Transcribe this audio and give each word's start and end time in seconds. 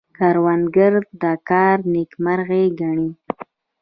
کروندګر 0.17 0.93
د 1.21 1.23
کار 1.49 1.77
نیکمرغي 1.93 2.65
ګڼي 2.79 3.09